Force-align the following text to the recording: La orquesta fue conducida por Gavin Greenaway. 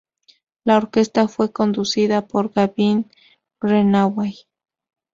La 0.63 0.77
orquesta 0.77 1.27
fue 1.27 1.51
conducida 1.51 2.25
por 2.25 2.51
Gavin 2.51 3.07
Greenaway. 3.61 4.35